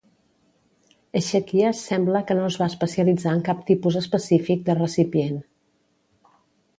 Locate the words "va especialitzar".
2.61-3.33